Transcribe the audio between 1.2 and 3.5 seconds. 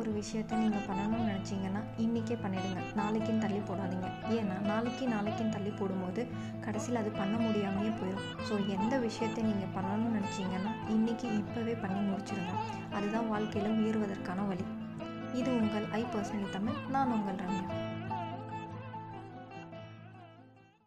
நினச்சிங்கன்னா இன்றைக்கே பண்ணிடுங்க. நாளைக்குன்னு